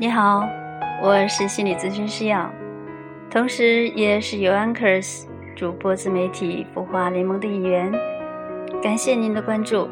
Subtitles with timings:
[0.00, 0.48] 你好，
[1.02, 2.50] 我是心理咨询师杨，
[3.30, 7.92] 同时也是 u Anchors 主播自媒体孵化联盟的一员。
[8.82, 9.86] 感谢您的关注。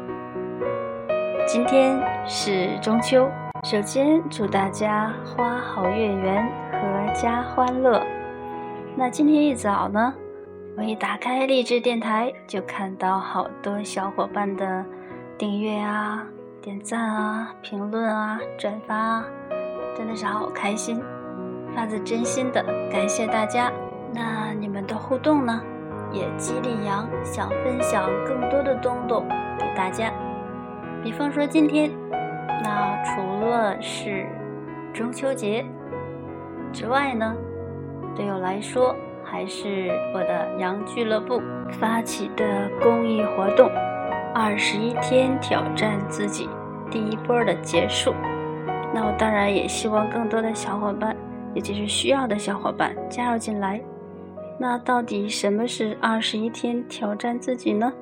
[1.45, 3.29] 今天是中秋，
[3.63, 8.03] 首先祝大家花好月圆，阖家欢乐。
[8.95, 10.11] 那今天一早呢，
[10.75, 14.83] 我一打开励志电台，就看到好多小伙伴的
[15.37, 16.25] 订阅啊、
[16.63, 19.25] 点赞啊、评论啊、转发啊。
[19.99, 21.03] 真的是好开心，
[21.75, 23.69] 发自真心的感谢大家。
[24.13, 25.61] 那你们的互动呢，
[26.13, 29.27] 也激励羊想分享更多的东东
[29.59, 30.09] 给大家。
[31.03, 31.91] 比方说今天，
[32.63, 34.25] 那除了是
[34.93, 35.65] 中秋节
[36.71, 37.35] 之外呢，
[38.15, 41.41] 对我来说还是我的羊俱乐部
[41.77, 43.69] 发起的公益活动——
[44.33, 46.47] 二十一天挑战自己
[46.89, 48.15] 第一波的结束。
[48.93, 51.15] 那我当然也希望更多的小伙伴，
[51.53, 53.79] 也就是需要的小伙伴加入进来。
[54.59, 57.93] 那到底什么是二十一天挑战自己呢？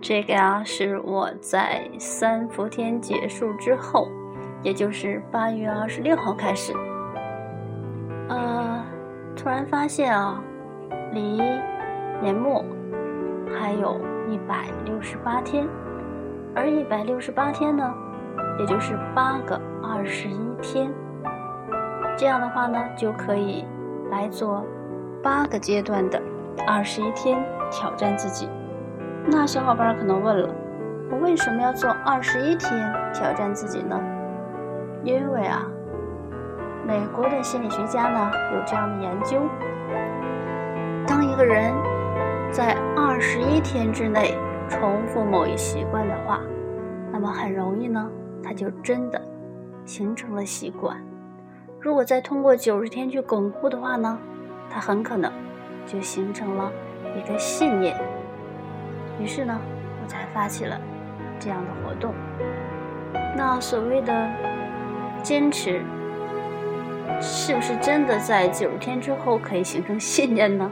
[0.00, 4.08] 这个呀，是我在三伏天结束之后，
[4.62, 6.74] 也就是八月二十六号开始，
[8.28, 8.84] 呃，
[9.34, 10.42] 突然发现啊，
[11.12, 11.40] 离
[12.20, 12.62] 年末
[13.58, 13.98] 还有
[14.28, 15.66] 一百六十八天，
[16.54, 17.94] 而一百六十八天呢？
[18.58, 20.90] 也就是八个二十一天，
[22.16, 23.64] 这样的话呢，就可以
[24.10, 24.64] 来做
[25.22, 26.20] 八个阶段的
[26.66, 27.38] 二十一天
[27.70, 28.48] 挑战自己。
[29.26, 30.48] 那小伙伴可能问了，
[31.10, 32.70] 我为什么要做二十一天
[33.12, 34.00] 挑战自己呢？
[35.04, 35.66] 因为啊，
[36.86, 39.38] 美国的心理学家呢有这样的研究：
[41.06, 41.72] 当一个人
[42.50, 44.34] 在二十一天之内
[44.68, 46.40] 重复某一习惯的话，
[47.12, 48.08] 那么很容易呢。
[48.46, 49.20] 他就真的
[49.84, 50.96] 形成了习惯。
[51.80, 54.16] 如果再通过九十天去巩固的话呢，
[54.70, 55.32] 他很可能
[55.84, 56.70] 就形成了
[57.16, 58.00] 一个信念。
[59.20, 59.58] 于是呢，
[60.02, 60.80] 我才发起了
[61.40, 62.14] 这样的活动。
[63.36, 64.30] 那所谓的
[65.22, 65.82] 坚持，
[67.20, 70.70] 是不是真的在九十天之后可以形成信念呢？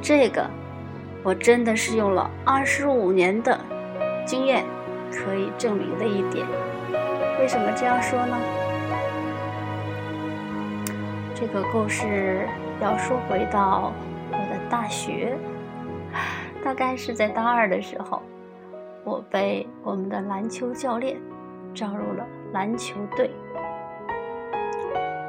[0.00, 0.48] 这个，
[1.24, 3.58] 我真的是用了二十五年的
[4.26, 4.64] 经验
[5.10, 6.46] 可以证明的一点。
[7.42, 8.38] 为什么这样说呢？
[11.34, 12.46] 这个故事
[12.80, 13.92] 要说回到
[14.30, 15.36] 我的大学，
[16.64, 18.22] 大概是在大二的时候，
[19.02, 21.20] 我被我们的篮球教练
[21.74, 23.28] 招入了篮球队。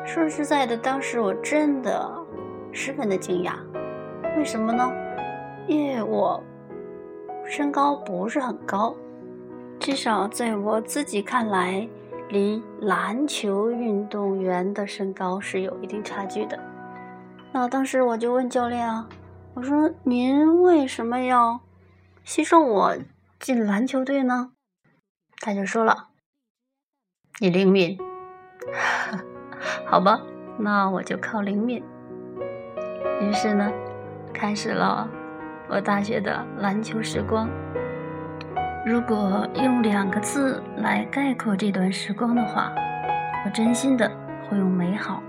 [0.06, 2.08] 说实在的，当时我真的
[2.72, 3.54] 十分的惊讶，
[4.38, 4.88] 为什么呢？
[5.66, 6.40] 因为我
[7.44, 8.96] 身高不是很高，
[9.80, 11.90] 至少在我自己看来。
[12.30, 16.60] 离篮球运动员的身高是有一定差距的。
[17.52, 19.08] 那当时我就问教练啊，
[19.54, 21.60] 我说：“您为什么要
[22.24, 22.96] 吸收我
[23.40, 24.52] 进篮球队呢？”
[25.40, 26.08] 他就说了
[27.40, 27.98] ：“你灵敏。
[29.86, 30.22] ”好吧，
[30.58, 31.84] 那我就靠灵敏。
[33.22, 33.72] 于是呢，
[34.34, 35.08] 开始了
[35.70, 37.48] 我大学的篮球时光。
[38.86, 42.70] 如果用两个字来概括这段时光的话，
[43.46, 44.12] 我真心的
[44.46, 45.24] 会用美好。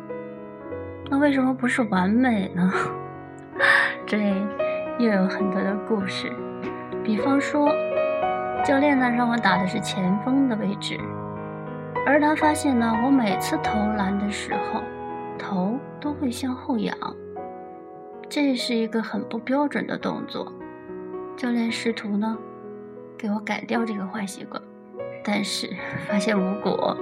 [1.09, 2.73] 那为什么不是完美呢？
[4.05, 4.35] 这
[4.99, 6.33] 又有很多的故事。
[7.05, 7.69] 比方说，
[8.65, 10.99] 教练呢让我打的是前锋的位置，
[12.05, 14.83] 而他发现呢，我每次投篮的时候，
[15.39, 16.97] 头都会向后仰，
[18.29, 20.53] 这是一个很不标准的动作。
[21.37, 22.37] 教练试图呢。
[23.19, 24.61] 给我改掉这个坏习惯，
[25.25, 25.69] 但是
[26.09, 26.97] 发现无果。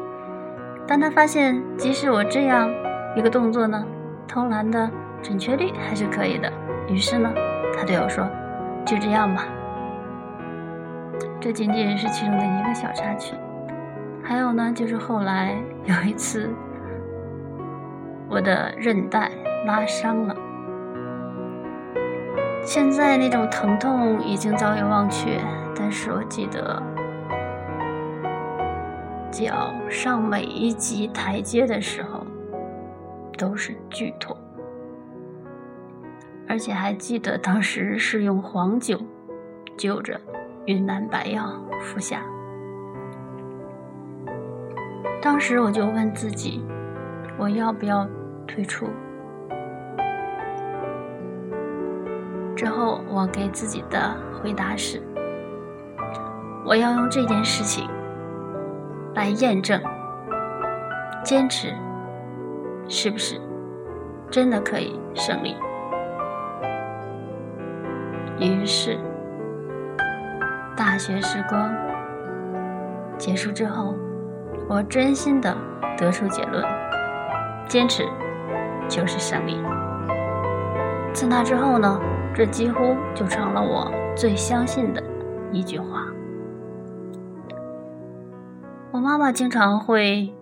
[0.87, 2.71] 当他发现，即使我这样
[3.17, 3.85] 一个动作呢，
[4.27, 4.91] 投篮的
[5.23, 6.53] 准确率还是可以的，
[6.89, 7.33] 于是呢，
[7.77, 8.29] 他对我说
[8.85, 9.47] ：“就这样吧。”
[11.41, 13.35] 这仅仅是其中的一个小插曲。
[14.23, 16.51] 还有呢，就是后来有一次，
[18.29, 19.31] 我的韧带
[19.67, 20.37] 拉伤了，
[22.63, 25.41] 现在那种疼痛已经早已忘却。
[25.75, 26.83] 但是我记得，
[29.31, 32.25] 脚上每一级台阶的时候
[33.37, 34.37] 都是剧痛，
[36.49, 38.99] 而且还记得当时是用黄酒
[39.77, 40.21] 就着
[40.67, 42.23] 云南白药服下。
[45.21, 46.65] 当时我就问自己，
[47.39, 48.07] 我要不要
[48.47, 48.87] 退出？
[52.55, 55.03] 之后我给自己的回答是。
[56.65, 57.89] 我要用这件事情
[59.15, 59.81] 来验证，
[61.25, 61.75] 坚持
[62.89, 63.41] 是不是
[64.31, 65.57] 真的可以胜利？
[68.39, 68.99] 于是，
[70.77, 71.75] 大学时光
[73.19, 73.95] 结束之后，
[74.69, 75.57] 我真心的
[75.97, 76.65] 得出结论：
[77.67, 78.05] 坚持
[78.89, 79.61] 就是胜利。
[81.13, 82.01] 自那之后呢，
[82.35, 85.03] 这几乎就成了我最相信的
[85.51, 86.07] 一句话。
[89.03, 90.33] 我妈妈经常会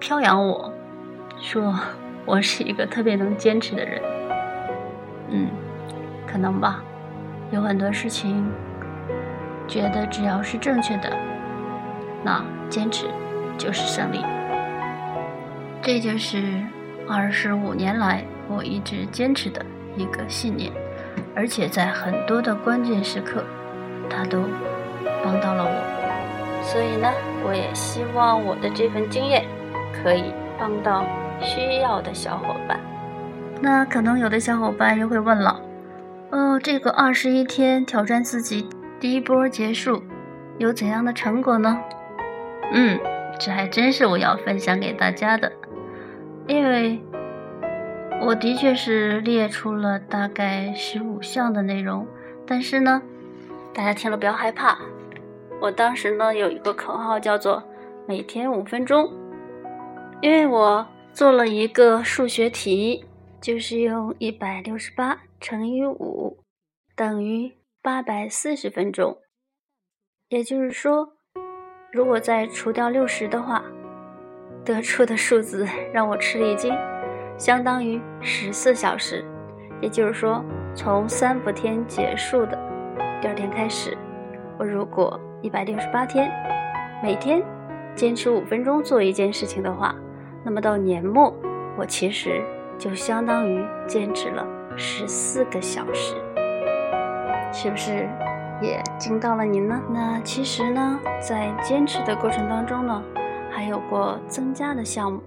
[0.00, 0.72] 飘扬我，
[1.38, 1.78] 说
[2.24, 4.00] 我是一个特别能坚持的人。
[5.28, 5.50] 嗯，
[6.26, 6.82] 可能吧。
[7.50, 8.50] 有很多事情，
[9.68, 11.14] 觉得只要是正确的，
[12.24, 13.04] 那坚持
[13.58, 14.24] 就是胜利。
[15.82, 16.62] 这就是
[17.06, 18.24] 二十五年来。
[18.48, 19.62] 我一直坚持的
[19.98, 20.72] 一个信念，
[21.36, 23.44] 而且在很多的关键时刻，
[24.08, 24.44] 它都
[25.22, 26.01] 帮到了我。
[26.62, 27.12] 所以呢，
[27.44, 29.44] 我也希望我的这份经验
[29.92, 31.04] 可以帮到
[31.40, 32.80] 需要的小伙伴。
[33.60, 35.60] 那可能有的小伙伴又会问了：
[36.30, 38.68] 哦，这个二十一天挑战自己
[38.98, 40.02] 第一波结束，
[40.58, 41.78] 有怎样的成果呢？
[42.72, 42.98] 嗯，
[43.38, 45.52] 这还真是我要分享给大家的，
[46.46, 47.02] 因为。
[48.24, 52.06] 我的确是列出了大概十五项的内容，
[52.46, 53.02] 但是呢，
[53.74, 54.78] 大家听了不要害怕。
[55.62, 57.62] 我当时呢有一个口号叫做
[58.04, 59.08] “每天五分钟”，
[60.20, 63.04] 因为我做了一个数学题，
[63.40, 66.36] 就是用一百六十八乘以五
[66.96, 69.16] 等于八百四十分钟。
[70.30, 71.12] 也就是说，
[71.92, 73.62] 如果再除掉六十的话，
[74.64, 76.74] 得出的数字 让我吃了一惊。
[77.38, 79.24] 相当于十四小时，
[79.80, 80.44] 也就是说，
[80.74, 82.58] 从三伏天结束的
[83.20, 83.96] 第二天开始，
[84.58, 86.30] 我如果一百六十八天，
[87.02, 87.42] 每天
[87.96, 89.92] 坚持五分钟做一件事情的话，
[90.44, 91.34] 那么到年末，
[91.76, 92.40] 我其实
[92.78, 94.46] 就相当于坚持了
[94.76, 96.14] 十四个小时，
[97.52, 98.08] 是不是
[98.60, 99.82] 也惊到了您呢？
[99.90, 103.02] 那其实呢，在坚持的过程当中呢，
[103.50, 105.20] 还有过增加的项目。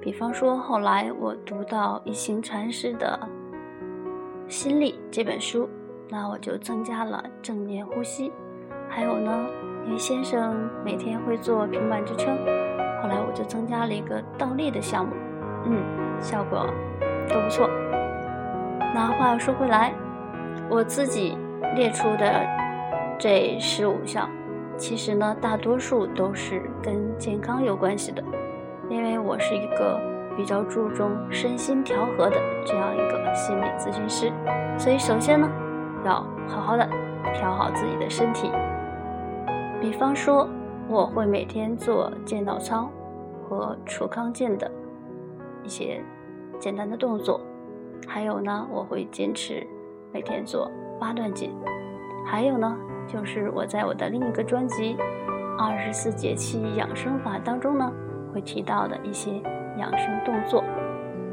[0.00, 3.20] 比方说，后来我读到一行禅师的
[4.52, 5.70] 《心力》这本书，
[6.08, 8.32] 那我就增加了正念呼吸。
[8.90, 9.32] 还有呢，
[9.86, 12.36] 因为先生每天会做平板支撑，
[13.00, 15.12] 后来我就增加了一个倒立的项目，
[15.64, 15.80] 嗯，
[16.20, 16.66] 效果
[17.28, 17.70] 都不错。
[18.92, 19.94] 那话又说回来，
[20.68, 21.38] 我自己
[21.76, 22.44] 列出的
[23.16, 24.28] 这十五项，
[24.76, 28.22] 其实呢，大多数都是跟健康有关系的。
[28.88, 30.00] 因为我是一个
[30.36, 32.36] 比较注重身心调和的
[32.66, 34.32] 这样一个心理咨询师，
[34.76, 35.48] 所以首先呢，
[36.04, 36.84] 要好好的
[37.32, 38.50] 调好自己的身体。
[39.80, 40.48] 比方说，
[40.88, 42.90] 我会每天做健脑操
[43.42, 44.70] 和除康健的
[45.64, 46.02] 一些
[46.58, 47.40] 简单的动作，
[48.06, 49.66] 还有呢，我会坚持
[50.12, 51.52] 每天做八段锦，
[52.26, 54.94] 还有呢，就是我在我的另一个专辑
[55.58, 57.90] 《二十四节气养生法》当中呢。
[58.32, 59.42] 会提到的一些
[59.76, 60.62] 养生动作，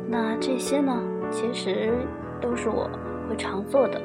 [0.10, 1.00] 那这些呢，
[1.30, 1.94] 其实
[2.42, 2.89] 都是我
[3.30, 4.01] 会常做的，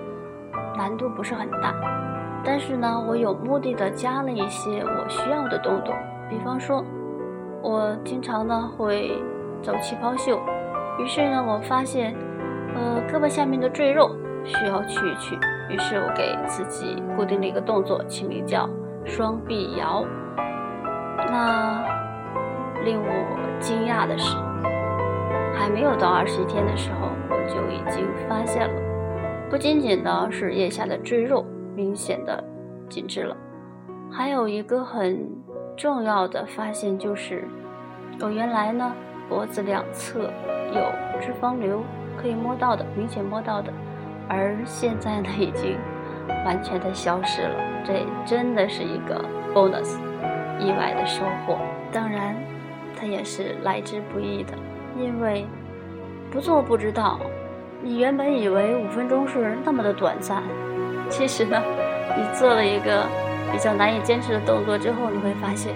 [0.76, 2.01] 难度不是很大。
[2.44, 5.94] 但是呢，我有目的的加了一些我需要的动作，
[6.28, 6.84] 比方说，
[7.62, 9.12] 我经常呢会
[9.62, 10.40] 走气泡袖，
[10.98, 12.14] 于是呢，我发现，
[12.74, 15.36] 呃，胳膊下面的赘肉需要去一去，
[15.68, 18.68] 于是我给自己固定了一个动作，起名叫
[19.04, 20.04] 双臂摇。
[21.30, 21.84] 那。
[22.84, 24.36] 令我惊讶的是，
[25.54, 28.74] 还没有到二十一天的时候，我就已经发现了，
[29.48, 32.42] 不仅仅呢是腋下的赘肉明显的
[32.88, 33.36] 紧致了，
[34.10, 35.28] 还有一个很
[35.76, 37.48] 重要的发现就是，
[38.20, 38.92] 我原来呢
[39.28, 40.30] 脖子两侧
[40.74, 41.82] 有脂肪瘤
[42.16, 43.72] 可以摸到的，明显摸到的，
[44.28, 45.76] 而现在呢已经
[46.44, 49.24] 完全的消失了，这真的是一个
[49.54, 49.96] bonus，
[50.58, 51.58] 意外的收获，
[51.92, 52.34] 当然。
[52.94, 54.52] 它也是来之不易的，
[54.96, 55.44] 因为
[56.30, 57.18] 不做不知道。
[57.82, 60.40] 你原本以为五分钟是那么的短暂，
[61.12, 61.62] 其实呢，
[62.16, 63.06] 你做了一个
[63.52, 65.74] 比较难以坚持的动作之后，你会发现，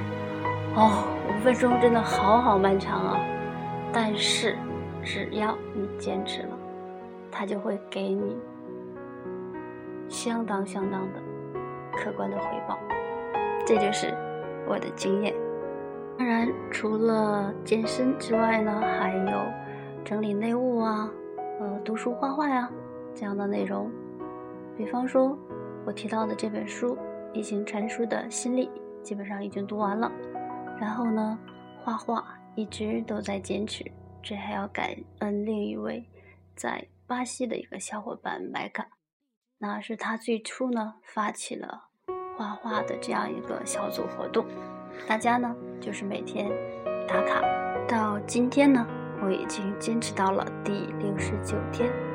[0.75, 3.21] 哦，五分钟真的好好漫长啊。
[3.93, 4.57] 但是，
[5.05, 6.59] 只要你坚持了，
[7.31, 8.35] 它就会给你
[10.09, 11.21] 相当相当的
[11.99, 12.79] 客观的回报。
[13.67, 14.15] 这就是
[14.67, 15.35] 我的经验。
[16.19, 19.39] 当然，除了健身之外呢，还有
[20.03, 21.11] 整理内务啊，
[21.61, 22.71] 呃，读书画画呀
[23.15, 23.91] 这样的内容。
[24.77, 25.37] 比方说，
[25.87, 26.97] 我提到的这本书
[27.33, 28.71] 《一行禅书的心力》，
[29.03, 30.11] 基本上已经读完了。
[30.79, 31.39] 然后呢，
[31.83, 33.85] 画画一直都在坚持，
[34.23, 34.91] 这还要感
[35.21, 36.07] 恩另一位
[36.55, 38.87] 在巴西的一个小伙伴麦卡，
[39.59, 41.85] 那是他最初呢发起了
[42.37, 44.45] 画画的这样一个小组活动，
[45.07, 46.51] 大家呢就是每天
[47.09, 47.41] 打卡，
[47.89, 48.87] 到今天呢
[49.23, 52.06] 我已经坚持到了第六十九天。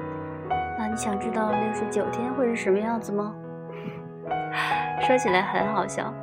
[0.77, 3.35] 那你想知道六十九天会是什么样子吗？
[5.01, 6.13] 说起来很好笑，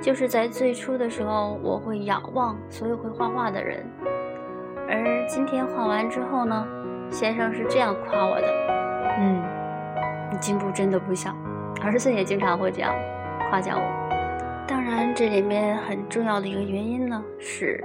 [0.00, 3.84] 就是在最初的时候，我会仰望所有会画画的人。
[4.88, 6.66] 而今天画完之后呢，
[7.10, 8.46] 先生是这样夸我的
[9.18, 9.42] ：“嗯，
[10.30, 11.34] 你进步真的不小。”
[11.82, 12.94] 儿子也经常会这样
[13.50, 14.64] 夸奖我。
[14.66, 17.84] 当然，这里面很重要的一个原因呢，是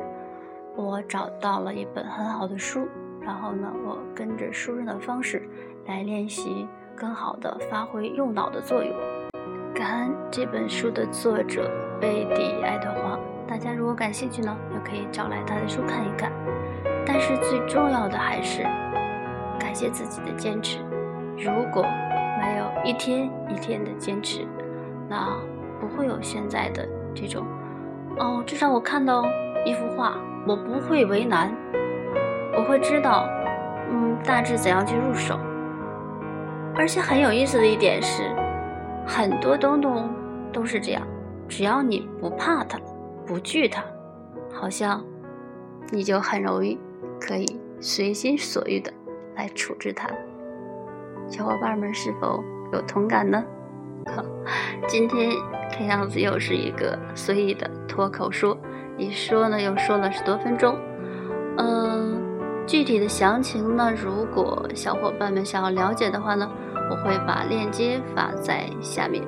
[0.75, 2.87] 我找到了一本很好的书，
[3.21, 5.41] 然后呢，我跟着书上的方式
[5.85, 8.93] 来练习，更好的发挥右脑的作用。
[9.73, 11.69] 感恩这本书的作者
[12.01, 16.31] 贝蒂·爱德华，大家如果感兴趣呢，也可以找来他的书看一看。
[17.05, 18.63] 但是最重要的还是
[19.59, 20.79] 感谢自己的坚持。
[21.37, 21.85] 如果
[22.39, 24.45] 没有一天一天的坚持，
[25.09, 25.39] 那
[25.79, 27.45] 不会有现在的这种
[28.17, 28.43] 哦。
[28.45, 29.23] 至少我看到
[29.65, 31.55] 一幅画，我不会为难，
[32.59, 33.25] 我会知道，
[33.89, 35.39] 嗯，大致怎样去入手。
[36.75, 38.35] 而且很有意思的一点是，
[39.07, 40.09] 很多东东
[40.51, 41.01] 都是这样，
[41.47, 42.77] 只要你不怕它，
[43.25, 43.81] 不惧它，
[44.51, 45.01] 好像
[45.89, 46.77] 你就很容易。
[47.21, 47.45] 可以
[47.81, 48.91] 随心所欲的
[49.35, 50.09] 来处置它，
[51.29, 53.41] 小伙伴们是否有同感呢？
[54.87, 55.31] 今天
[55.71, 58.57] 看样子又是一个随意的脱口说，
[58.97, 60.77] 一说呢又说了十多分钟。
[61.57, 62.18] 嗯，
[62.69, 66.47] 具体的详情呢，如果小伙伴们想要了解的话呢，
[66.91, 69.23] 我会把链接发在下面。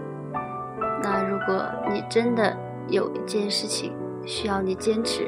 [1.01, 2.55] 那如果你真的
[2.87, 3.93] 有一件事情
[4.27, 5.27] 需要你坚持，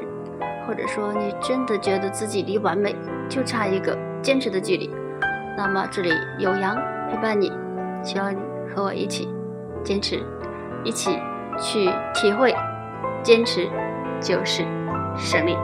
[0.64, 2.94] 或者说你真的觉得自己离完美
[3.28, 4.88] 就差一个坚持的距离，
[5.56, 6.76] 那么这里有羊
[7.10, 7.50] 陪伴你，
[8.04, 8.38] 希望你
[8.72, 9.28] 和我一起
[9.82, 10.22] 坚持，
[10.84, 11.18] 一起
[11.60, 12.54] 去体会，
[13.24, 13.68] 坚持
[14.20, 14.64] 就是
[15.16, 15.56] 胜利。